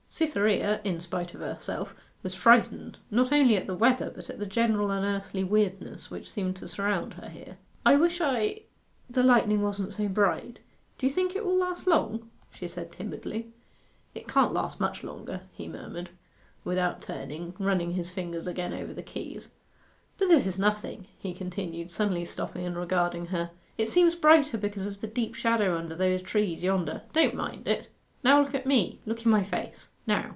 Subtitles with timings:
[0.13, 4.45] Cytherea, in spite of herself, was frightened, not only at the weather, but at the
[4.45, 7.57] general unearthly weirdness which seemed to surround her there.
[7.85, 8.63] 'I wish I
[9.09, 10.59] the lightning wasn't so bright.
[10.97, 13.53] Do you think it will last long?' she said timidly.
[14.13, 16.09] 'It can't last much longer,' he murmured,
[16.65, 19.49] without turning, running his fingers again over the keys.
[20.17, 23.51] 'But this is nothing,' he continued, suddenly stopping and regarding her.
[23.77, 27.03] 'It seems brighter because of the deep shadow under those trees yonder.
[27.13, 27.87] Don't mind it;
[28.23, 30.29] now look at me look in my face now.